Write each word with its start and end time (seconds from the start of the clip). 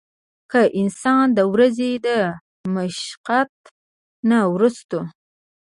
کۀ 0.51 0.61
انسان 0.81 1.25
د 1.37 1.39
ورځې 1.53 1.91
د 2.05 2.07
مشقت 2.75 3.53
نه 4.29 4.39
وروستو 4.53 4.99